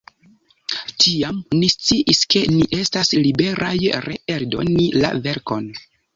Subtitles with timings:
[1.03, 3.75] Tiam ni sciis ke ni estas liberaj
[4.09, 5.71] reeldoni la verkon.